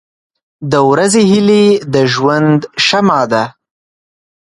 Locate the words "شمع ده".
2.85-3.43